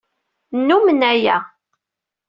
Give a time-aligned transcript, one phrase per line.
[0.57, 1.37] Nnumen aya.